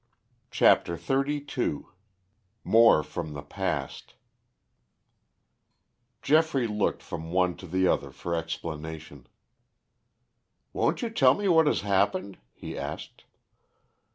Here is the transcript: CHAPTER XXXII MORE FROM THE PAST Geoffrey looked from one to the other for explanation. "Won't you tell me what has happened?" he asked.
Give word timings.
CHAPTER 0.49 0.97
XXXII 0.97 1.83
MORE 2.63 3.03
FROM 3.03 3.33
THE 3.33 3.43
PAST 3.43 4.15
Geoffrey 6.23 6.65
looked 6.65 7.03
from 7.03 7.31
one 7.31 7.55
to 7.57 7.67
the 7.67 7.85
other 7.87 8.09
for 8.09 8.33
explanation. 8.33 9.27
"Won't 10.73 11.03
you 11.03 11.11
tell 11.11 11.35
me 11.35 11.47
what 11.47 11.67
has 11.67 11.81
happened?" 11.81 12.39
he 12.51 12.75
asked. 12.75 13.25